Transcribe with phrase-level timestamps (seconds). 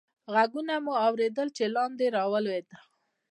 [0.35, 2.79] ږغونه مو اورېدل، چې لاندې رالوېدل.